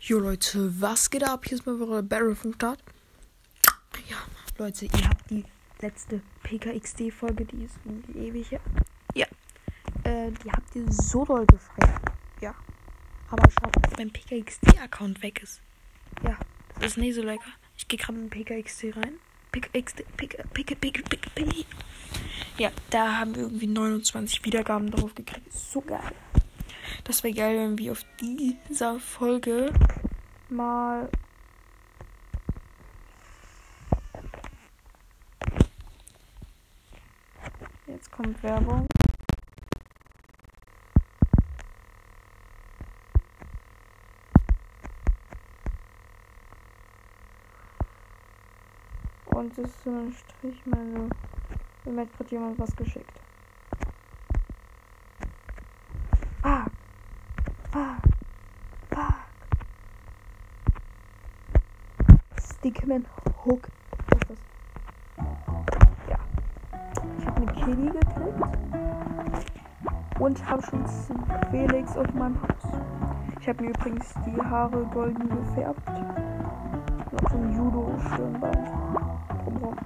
[0.00, 1.44] Jo Leute, was geht ab?
[1.44, 2.78] Hier ist mal wieder Barrel vom Start.
[4.08, 4.16] Ja,
[4.56, 5.44] Leute, ihr habt die
[5.80, 8.60] letzte PKXD-Folge, die ist irgendwie ewig her.
[9.14, 9.26] Ja.
[10.04, 12.00] Äh, die habt ihr so doll gefressen.
[12.40, 12.54] Ja.
[13.28, 15.60] Aber schaut, dass mein PKXD-Account weg ist.
[16.22, 16.38] Ja,
[16.76, 17.50] das ist nicht so lecker.
[17.76, 19.14] Ich gehe gerade in PKXD rein.
[19.50, 21.66] PKXD, PK, PK, PK, PK, PK.
[22.56, 25.52] Ja, da haben wir irgendwie 29 Wiedergaben drauf gekriegt.
[25.52, 26.12] So geil.
[27.04, 29.72] Das wäre geil, wenn wir auf dieser Folge
[30.50, 31.08] mal.
[37.86, 38.86] Jetzt kommt Werbung.
[49.26, 51.08] Und es ist so ein Strich, meine.
[51.84, 53.20] Mir hat gerade jemand was geschickt.
[56.42, 56.70] Fuck.
[57.70, 58.02] Fuck.
[58.90, 59.14] Fuck.
[62.78, 63.04] Stickman
[63.44, 63.68] Hook.
[64.08, 64.38] Was ist das?
[66.08, 66.18] Ja.
[67.18, 68.42] Ich habe eine Kitty gekriegt.
[70.20, 70.84] Und habe schon
[71.50, 72.72] Felix auf meinem Haus.
[73.40, 75.88] Ich habe mir übrigens die Haare golden gefärbt.
[75.88, 78.68] Noch so ein Judo-Stirnband.
[79.44, 79.76] Drumherum.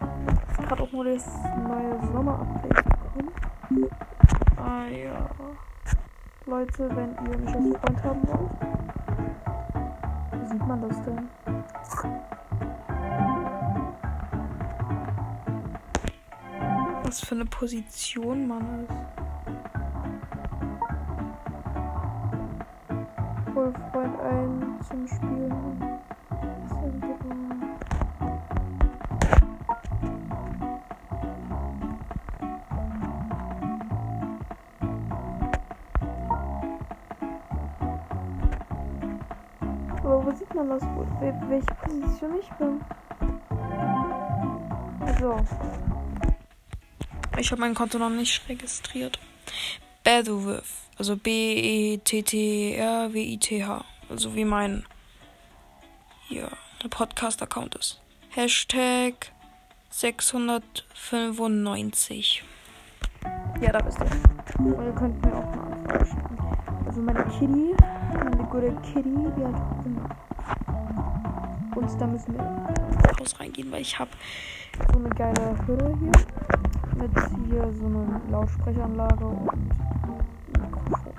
[0.51, 1.27] Ist gerade auch nur das
[1.67, 3.89] neue Sommer-Update gekommen.
[4.59, 5.31] Ah ja.
[6.45, 8.51] Leute, wenn ihr mich als Freund haben wollt.
[10.43, 11.42] Wie sieht man das denn?
[17.13, 18.91] Was für eine Position man ist.
[23.55, 26.01] Hol Freund ein zum Spielen.
[40.03, 40.83] Wo sieht man das?
[41.21, 42.81] Welche Position ich bin?
[45.21, 45.37] So.
[47.43, 49.19] Ich habe mein Konto noch nicht registriert.
[50.05, 50.63] Bedouth.
[50.97, 52.05] Also B-E-T-T-R-W-I-T-H.
[54.09, 54.87] Also wie mein
[56.31, 56.53] der
[56.89, 58.01] Podcast-Account ist.
[58.31, 59.33] Hashtag
[59.91, 62.45] 695.
[63.61, 64.05] Ja, da bist du.
[64.63, 66.39] Und ihr könnt mir auch eine Anfrage schicken.
[66.87, 67.75] Also meine Kitty,
[68.15, 70.17] meine gute Kitty, die hat Hunger.
[71.75, 72.45] Und da müssen wir
[73.19, 74.13] Haus reingehen, weil ich habe
[74.93, 76.13] so eine geile Hütte hier.
[77.03, 77.11] Mit
[77.49, 79.51] hier so einer Lautsprecheranlage und
[80.53, 81.13] Mikrofon.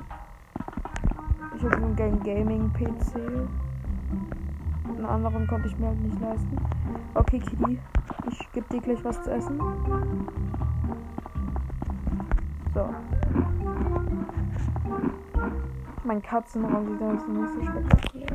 [1.57, 3.16] Ich habe einen Gaming-PC.
[4.88, 6.57] Einen anderen konnte ich mir halt nicht leisten.
[7.16, 7.79] Okay, Kitty,
[8.31, 9.59] ich gebe dir gleich was zu essen.
[12.73, 12.89] So.
[16.05, 18.27] Mein Katzenraum sieht aus nicht so spektakulär.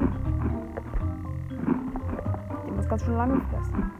[2.66, 3.90] Die muss ganz schön lange fressen.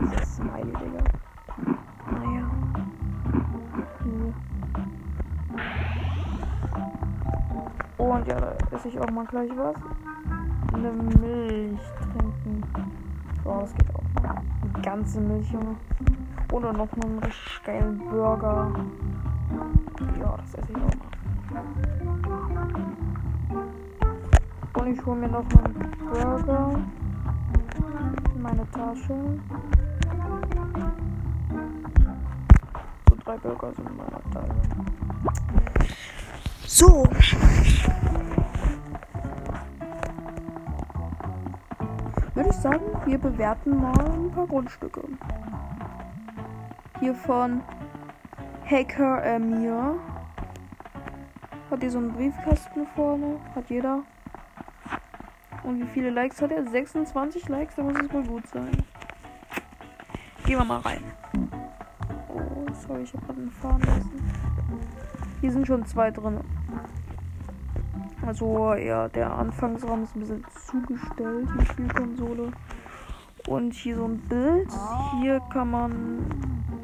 [0.00, 1.07] Dieses Smiley, Digga.
[8.28, 9.76] Ja, da esse ich auch mal gleich was.
[10.74, 12.62] Eine Milch trinken.
[13.42, 14.02] Boah, das geht auch.
[14.22, 15.76] Eine ganze Milch, Junge.
[16.52, 18.70] Oder noch einen richtig geilen Burger.
[20.20, 20.94] Ja, das esse ich auch
[21.52, 21.64] mal.
[24.74, 26.80] Und ich hole mir noch einen Burger
[28.34, 29.40] in meine Tasche.
[33.08, 34.54] So drei Burger sind in meiner Tasche.
[36.66, 37.08] So.
[42.38, 45.02] Würde ich sagen, wir bewerten mal ein paar Grundstücke.
[47.00, 47.62] Hier von
[48.64, 49.96] Hacker Emir.
[51.68, 53.40] Hat hier so einen Briefkasten vorne.
[53.56, 54.04] Hat jeder.
[55.64, 56.64] Und wie viele Likes hat er?
[56.64, 58.70] 26 Likes, da muss es wohl gut sein.
[60.44, 61.02] Gehen wir mal rein.
[62.28, 64.32] Oh, sorry, ich habe gerade einen fahren lassen.
[65.40, 66.38] Hier sind schon zwei drin.
[68.26, 72.52] Also, ja, der Anfangsraum ist ein bisschen zugestellt, die Spielkonsole.
[73.46, 74.68] Und hier so ein Bild.
[75.20, 76.24] Hier kann man.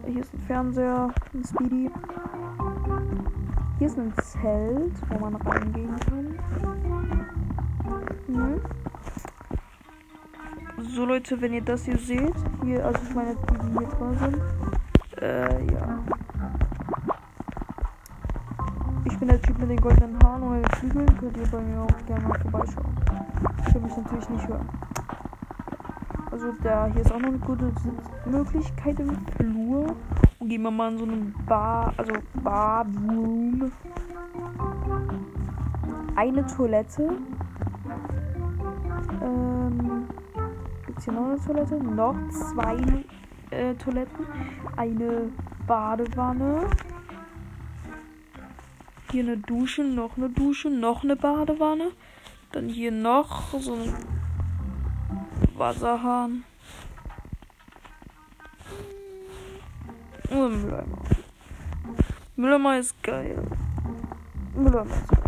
[0.07, 1.91] Hier ist ein Fernseher, ein Speedy.
[3.79, 6.39] Hier ist ein Zelt, wo man reingehen kann.
[8.29, 8.61] Mhm.
[10.95, 14.19] So Leute, wenn ihr das hier seht, hier, also ich meine, die, die hier drin
[14.19, 14.41] sind,
[15.21, 15.99] äh, ja.
[19.05, 20.14] Ich bin der Typ mit den goldenen
[20.85, 22.95] Flügeln, könnt ihr bei mir auch gerne mal vorbeischauen.
[23.67, 24.69] Ich will mich natürlich nicht hören.
[26.31, 29.97] Also da, hier ist auch noch eine gute Sitzmöglichkeit im Flur.
[30.39, 33.73] Und gehen wir mal in so einen Bar, also Barroom.
[36.17, 37.17] Eine Toilette.
[40.89, 41.77] jetzt hier noch eine Toilette.
[41.77, 42.77] Noch zwei
[43.51, 44.27] äh, Toiletten.
[44.77, 45.31] Eine
[45.67, 46.67] Badewanne.
[49.15, 51.93] Hier eine Dusche, noch eine Dusche, noch eine Badewanne.
[52.51, 53.95] Dann hier noch so ein
[55.57, 56.43] Wasserhahn.
[60.31, 60.99] Und ein Mülleimer.
[62.35, 63.41] Mülleimer ist geil.
[64.53, 65.21] Mülleimer ist geil.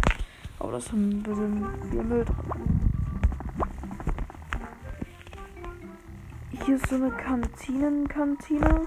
[0.59, 2.81] Aber das haben ein bisschen viel Müll drin.
[6.65, 8.81] Hier ist so eine Kantinenkantine.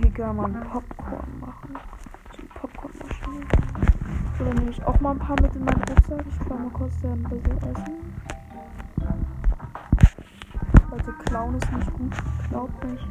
[0.00, 1.76] Hier kann man Popcorn machen.
[2.32, 3.46] So eine Popcornmaschine.
[4.38, 6.24] So, dann nehme ich auch mal ein paar mit in meinen Rucksack.
[6.28, 8.14] Ich klaue mal kurz ein bisschen Essen.
[10.90, 12.12] Leute, klauen ist nicht gut.
[12.48, 13.06] Glaubt nicht.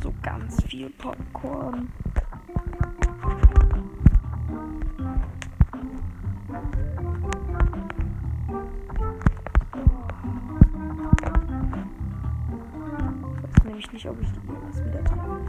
[0.00, 1.88] So ganz viel Popcorn.
[13.88, 14.28] Nämlich nicht, ob ich
[14.68, 15.40] das wieder treffe.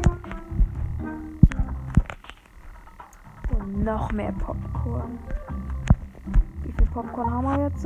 [3.54, 5.20] Und noch mehr Popcorn.
[6.64, 7.86] Wie viel Popcorn haben wir jetzt?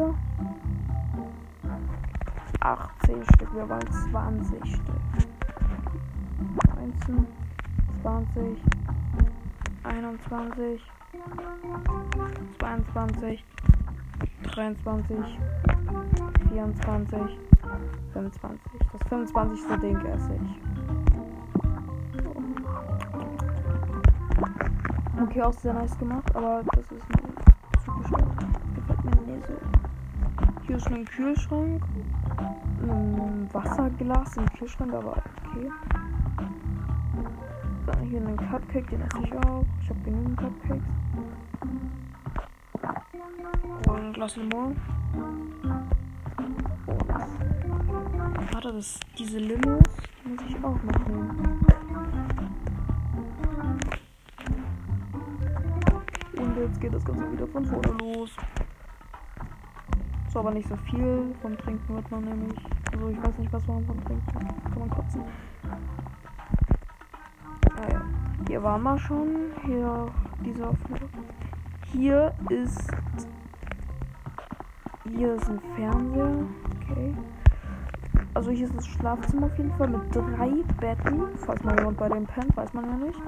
[2.59, 4.83] 18 Stück, wir wollen 20 Stück.
[6.75, 7.27] 19,
[8.03, 8.57] 20,
[9.83, 10.81] 21,
[12.59, 13.43] 22,
[14.53, 15.17] 23,
[16.49, 17.52] 24,
[18.13, 18.61] 25.
[18.91, 19.79] Das 25.
[19.81, 20.61] Ding esse ich.
[25.21, 27.33] Okay, auch sehr nice gemacht, aber das ist mir
[27.83, 28.45] zu bescheuert.
[28.75, 29.53] Gefällt mir nicht so.
[30.67, 31.83] Hier ist ein Kühlschrank.
[32.81, 35.69] Ein Wasserglas im Kühlschrank, aber okay.
[37.85, 39.65] Dann hier einen Cupcake, den esse ich auch.
[39.81, 40.83] Ich habe genügend Cupcakes.
[43.87, 44.75] Und ein Glas Limon.
[48.43, 49.79] Und warte, das, diese Limos
[50.25, 51.65] die muss ich auch noch nehmen.
[56.35, 58.35] Und jetzt geht das Ganze wieder von vorne los.
[60.27, 61.33] So, aber nicht so viel.
[61.41, 62.59] Vom Trinken wird man nämlich.
[62.91, 65.23] Also ich weiß nicht, was man vom Trinken kann man kotzen.
[67.77, 68.01] Naja.
[68.45, 69.53] Hier waren wir schon.
[69.65, 70.11] Hier
[70.43, 71.09] dieser Flur.
[71.93, 72.91] Hier ist.
[75.09, 76.45] Hier ist ein Fernseher.
[76.81, 77.13] Okay.
[78.35, 80.49] Also hier ist das Schlafzimmer auf jeden Fall mit drei
[80.79, 81.37] Betten.
[81.45, 83.19] Falls mal jemand bei dem pennt, weiß man ja nicht.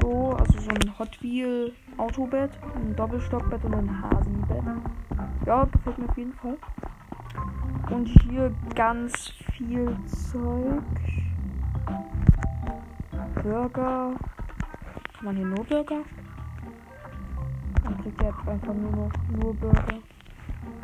[0.00, 4.62] So, also so ein Hot Wheel Autobett, ein Doppelstockbett und ein Hasenbett.
[5.46, 6.56] Ja, gefällt mir auf jeden Fall.
[7.90, 10.82] Und hier ganz viel Zeug.
[13.42, 14.14] Burger.
[15.12, 16.02] Kann man hier nur Burger?
[17.82, 19.98] Dann kriegt jetzt einfach nur nur Burger.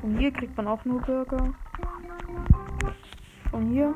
[0.03, 1.55] Und hier kriegt man auch nur Burger.
[3.59, 3.93] Und hier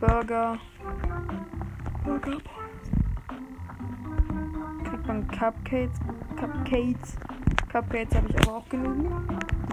[0.00, 0.56] Burger.
[2.02, 2.38] Burger.
[4.84, 6.00] Kriegt man Cupcakes.
[6.40, 7.16] Cupcakes.
[7.70, 9.10] Cupcakes habe ich aber auch genügend.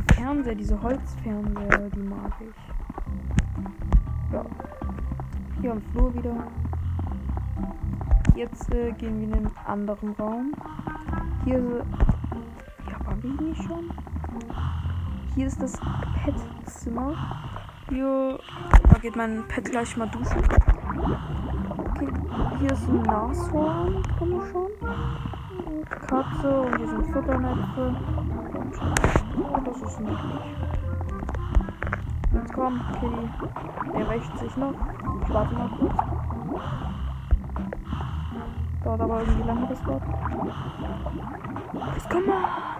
[0.09, 4.33] Die Fernseher, diese Holzfernseher, die mag ich.
[4.33, 4.45] Ja.
[5.61, 6.35] Hier am Flur wieder.
[8.35, 10.53] Jetzt äh, gehen wir in einen anderen Raum.
[11.45, 11.85] Hier.
[12.89, 13.89] Ja, war ich nicht schon?
[15.33, 15.79] Hier ist das
[16.25, 17.15] Pet-Zimmer.
[17.91, 18.39] Hier
[18.89, 20.41] da geht mein Pet gleich mal duschen.
[21.77, 22.07] Okay,
[22.59, 24.71] hier ist ein Nashorn, kann man schon.
[26.07, 27.95] Katze und hier sind Futternäpfe.
[28.53, 28.73] Und
[29.43, 30.19] oh, das ist niedlich.
[32.33, 33.29] Jetzt komm, Kitty.
[33.93, 34.73] Der wäscht sich noch.
[35.27, 35.97] Ich warte mal kurz.
[38.85, 40.03] Dauert aber irgendwie lange das Wort.
[41.93, 42.71] Jetzt komm mal!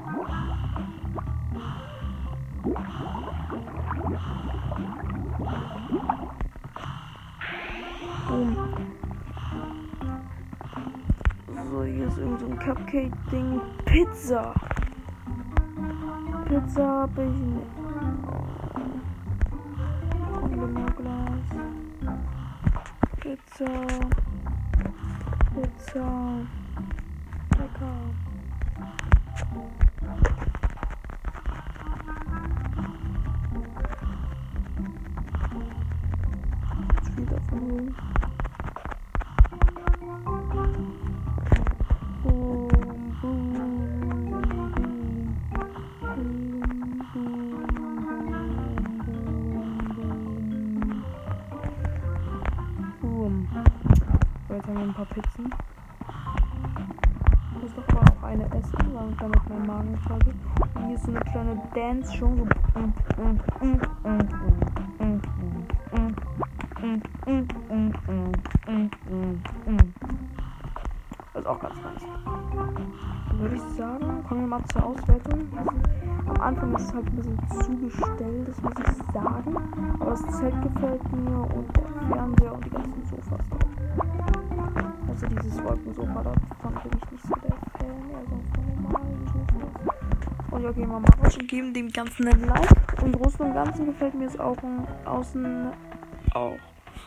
[8.28, 8.56] Boom.
[11.70, 13.62] So, hier ist irgend so ein Cupcake-Ding.
[13.86, 14.54] Pizza.
[16.46, 17.68] Pizza habe ich nicht.
[20.50, 21.50] Limoglas.
[23.20, 23.88] Pizza.
[25.56, 26.61] Pizza.
[61.52, 62.32] Hier ist so eine kleine Dance-Show.
[62.36, 62.46] So
[71.34, 72.04] das ist auch ganz nice.
[73.38, 75.48] Würde ich sagen, kommen wir mal zur Auswertung.
[76.28, 79.58] Am Anfang ist es halt ein bisschen zugestellt, das muss ich sagen.
[80.00, 83.60] Aber das Zelt gefällt mir und der Fernseher und die ganzen Sofas drauf.
[85.08, 89.01] Also dieses Wolkensofa, da fand ich nicht so der Fan, eher.
[90.52, 92.70] Und ja, gehen wir mal raus und geben dem Ganzen ein Like.
[93.02, 94.58] Im Großen und Ganzen gefällt mir es auch
[95.06, 95.72] außen
[96.34, 96.58] auch.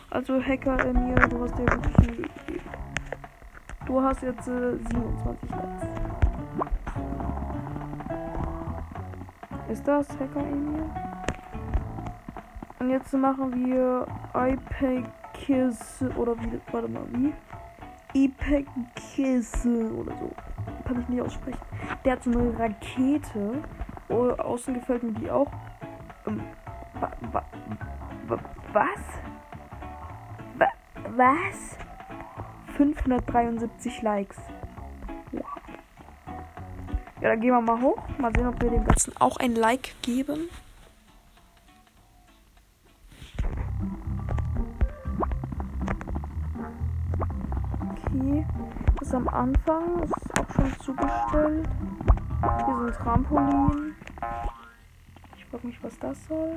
[0.09, 2.69] Also Hacker in mir, du hast dir wirklich Mühe gegeben.
[3.85, 5.83] Du hast jetzt äh, 27 Likes.
[9.69, 10.89] Ist das Hacker in mir?
[12.79, 17.33] Und jetzt machen wir iPad Kiss oder wie, warte mal, wie?
[18.15, 20.31] iPad Kiss oder so.
[20.85, 21.59] Kann ich nicht aussprechen.
[22.03, 23.63] Der hat so eine Rakete.
[24.07, 25.51] Außen gefällt mir die auch.
[26.27, 26.43] Ähm,
[26.99, 27.43] wa, wa,
[28.27, 28.39] wa,
[28.71, 28.99] was?
[30.57, 30.67] Wa,
[31.15, 31.77] was?
[32.77, 34.37] 573 Likes.
[35.31, 35.41] Wow.
[37.21, 37.97] Ja, dann gehen wir mal hoch.
[38.19, 40.49] Mal sehen, ob wir dem Ganzen auch ein Like geben.
[47.89, 48.45] Okay.
[48.99, 50.07] Das ist am Anfang.
[50.65, 51.69] Schon zugestellt.
[52.41, 53.95] Hier ein Trampolin.
[55.37, 56.53] Ich frage mich, was das soll.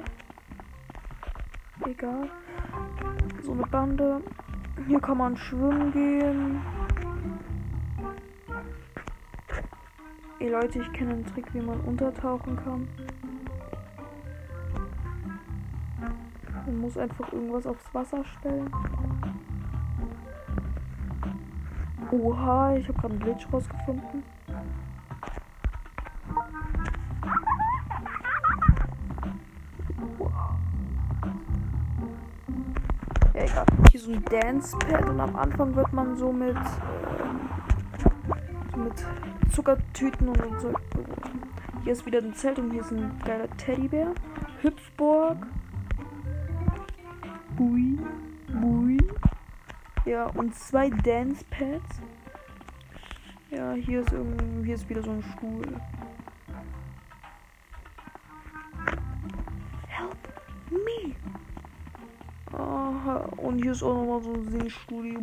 [1.84, 2.30] Egal.
[3.42, 4.22] So eine Bande.
[4.86, 6.62] Hier kann man schwimmen gehen.
[10.38, 12.88] Ey Leute, ich kenne einen Trick, wie man untertauchen kann.
[16.64, 18.70] Man muss einfach irgendwas aufs Wasser stellen.
[22.10, 24.22] Oha, ich habe gerade einen Glitch rausgefunden.
[33.34, 33.66] Ja, egal.
[33.90, 36.60] Hier so ein Dance-Pad und am Anfang wird man so mit, äh,
[38.72, 39.06] so mit
[39.52, 40.72] Zuckertüten und so.
[41.84, 44.14] Hier ist wieder ein Zelt und hier ist ein geiler Teddybär.
[44.62, 45.46] Hüpfburg.
[50.08, 52.00] Ja, und zwei Dance-Pads.
[53.50, 55.66] Ja, hier ist irgendwie, hier ist wieder so ein Stuhl.
[59.86, 60.16] Help
[60.70, 61.14] me.
[62.58, 65.20] Aha, und hier ist auch nochmal so ein Singstudio.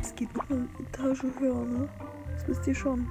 [0.00, 1.88] Es geht noch eine Etage höher, ne?
[2.34, 3.08] Das wisst ihr schon.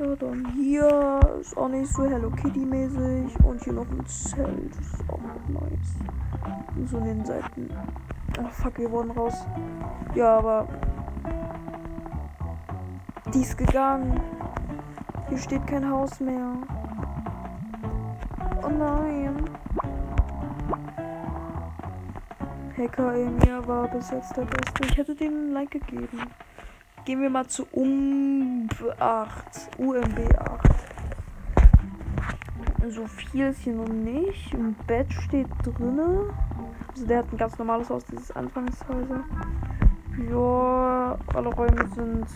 [0.00, 3.38] Ja, dann hier ist auch nicht so Hello Kitty mäßig.
[3.44, 4.70] Und hier noch ein Zelt.
[4.70, 5.94] Das ist auch nice.
[6.74, 7.68] Und so in den Seiten.
[8.42, 9.34] Ach fuck, wir wurden raus.
[10.14, 10.66] Ja, aber.
[13.34, 14.18] Die ist gegangen.
[15.28, 16.54] Hier steht kein Haus mehr.
[18.62, 19.50] Oh nein.
[22.74, 24.82] Hacker Emir war bis jetzt der Beste.
[24.84, 26.20] Ich hätte dem ein Like gegeben.
[27.06, 29.78] Gehen wir mal zu UMB 8.
[29.78, 30.68] UMB 8.
[32.88, 34.52] So viel ist hier noch nicht.
[34.52, 36.34] Im Bett steht drinne.
[36.88, 39.24] Also der hat ein ganz normales Haus, dieses Anfangshäuser.
[40.30, 42.26] Ja, alle Räume sind.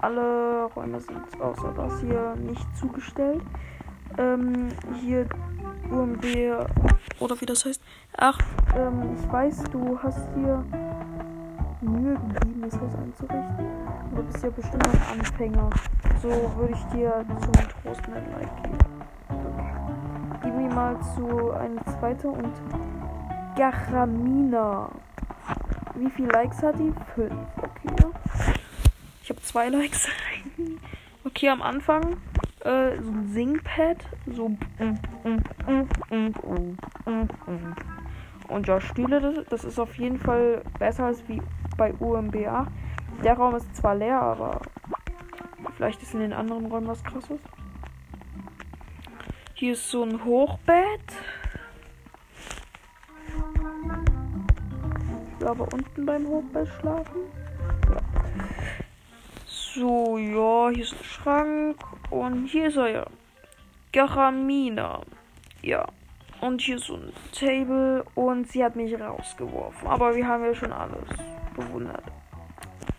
[0.00, 3.42] Alle Räume sind außer das hier nicht zugestellt.
[4.16, 4.68] Ähm,
[4.98, 5.26] hier
[5.90, 6.24] UMB
[7.20, 7.82] oder wie das heißt.
[8.16, 8.38] Ach,
[8.76, 10.64] ähm, ich weiß, du hast hier
[11.80, 13.66] Mühe gegeben, das Haus einzurichten.
[14.14, 15.70] Du bist ja bestimmt noch Anfänger.
[16.20, 18.78] So würde ich dir zum Trost ein Like geben.
[19.28, 20.38] Okay.
[20.42, 22.52] Gib mir mal zu eine zweite und
[23.56, 24.90] Garamina.
[25.94, 26.92] Wie viele Likes hat die?
[27.14, 27.32] Fünf.
[27.56, 28.06] Okay.
[29.22, 30.08] Ich habe zwei Likes.
[31.24, 32.16] okay, am Anfang
[32.60, 33.98] äh, so ein Singpad.
[34.26, 34.50] So.
[38.48, 41.42] Und ja, Stühle, das ist auf jeden Fall besser als wie
[41.78, 42.66] bei UMBA.
[43.24, 44.60] Der Raum ist zwar leer, aber
[45.76, 47.40] vielleicht ist in den anderen Räumen was krasses.
[49.54, 51.12] Hier ist so ein Hochbett.
[55.40, 57.22] Ich aber unten beim Hochbett schlafen.
[57.88, 58.00] Ja.
[59.46, 61.76] So, ja, hier ist ein Schrank.
[62.10, 63.06] Und hier ist er ja.
[63.92, 65.00] Garamina.
[65.62, 65.86] Ja.
[66.40, 68.04] Und hier ist so ein Table.
[68.14, 69.88] Und sie hat mich rausgeworfen.
[69.88, 71.08] Aber wir haben ja schon alles
[71.58, 72.04] bewundert.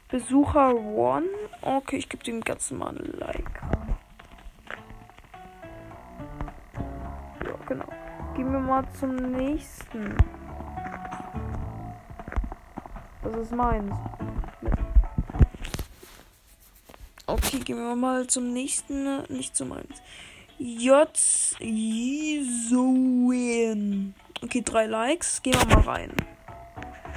[0.09, 1.27] Besucher One.
[1.61, 3.61] Okay, ich gebe dem Ganzen mal ein Like.
[7.45, 7.85] Ja, genau.
[8.35, 10.15] Gehen wir mal zum nächsten.
[13.23, 13.95] Das ist meins.
[17.27, 19.23] Okay, gehen wir mal zum nächsten.
[19.31, 20.01] Nicht zu meins.
[20.57, 21.07] J.
[21.59, 22.95] Jisoen.
[24.43, 25.43] Okay, drei Likes.
[25.43, 26.11] Gehen wir mal rein.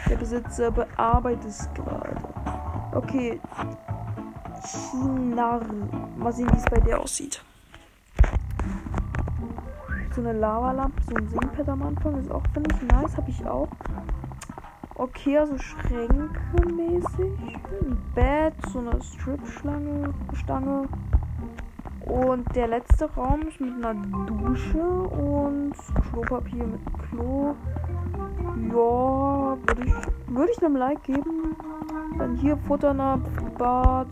[0.08, 2.16] Der Besitzer bearbeitet es gerade.
[2.92, 3.40] Okay.
[4.64, 5.60] Chinar.
[6.16, 7.42] Mal sehen, wie es bei der aussieht.
[10.14, 13.16] So eine Lavalampe, so ein Singpad am Anfang ist auch, finde ich, nice.
[13.16, 13.68] Habe ich auch.
[14.94, 17.32] Okay, also Schränke mäßig.
[17.80, 20.88] Ein Bett, so eine Strip-Schlange, Stange.
[22.04, 23.94] Und der letzte Raum ist mit einer
[24.26, 25.72] Dusche und
[26.10, 27.54] Klopapier mit Klo.
[28.54, 29.94] Ja, würde ich,
[30.34, 31.56] würd ich einem Like geben.
[32.18, 34.08] Dann hier Futternapf, Bad.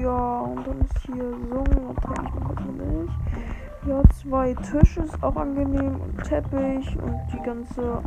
[0.00, 1.64] Ja, und dann ist hier so.
[1.64, 3.10] Dann trinke ich mal kurz eine Milch.
[3.86, 8.02] Ja, zwei Tische ist auch angenehm und Teppich und die ganze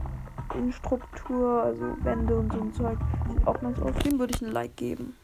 [0.56, 2.98] Innenstruktur, also Wände und so ein Zeug,
[3.30, 3.96] sieht auch nice aus.
[4.04, 5.16] Dem würde ich ein Like geben.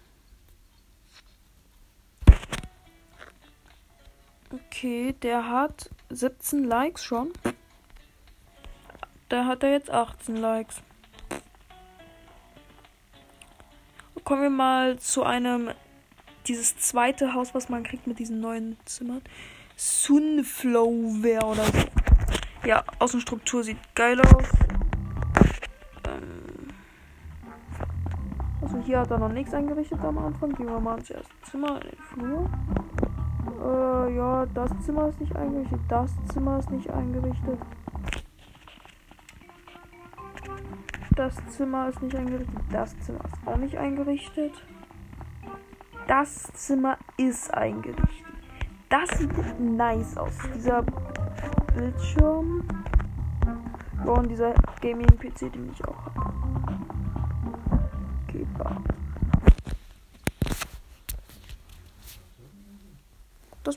[4.56, 7.34] Okay, der hat 17 Likes schon.
[9.28, 10.82] Da hat er jetzt 18 Likes.
[14.24, 15.72] Kommen wir mal zu einem,
[16.48, 19.22] dieses zweite Haus, was man kriegt mit diesen neuen Zimmern.
[19.76, 21.84] Sunflower oder so.
[22.66, 24.46] Ja, Außenstruktur sieht geil aus.
[26.08, 26.70] Ähm
[28.62, 30.54] also hier hat er noch nichts eingerichtet am Anfang.
[30.54, 32.50] Gehen wir mal ins erste Zimmer in den Flur.
[33.66, 35.80] Äh, ja, das Zimmer ist nicht eingerichtet.
[35.90, 37.60] Das Zimmer ist nicht eingerichtet.
[41.16, 42.56] Das Zimmer ist nicht eingerichtet.
[42.72, 44.54] Das Zimmer ist auch nicht eingerichtet.
[46.08, 48.26] Das Zimmer ist eingerichtet.
[48.90, 50.38] Das sieht nice aus.
[50.54, 50.84] Dieser
[51.76, 52.64] Bildschirm.
[54.06, 56.78] Und dieser Gaming-PC, den ich auch habe.
[58.28, 58.95] Okay, bye.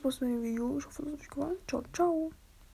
[0.08, 0.78] Mit dem Video.
[0.78, 1.56] Ich hoffe, es hat euch gefallen.
[1.66, 2.30] Ciao, ciao.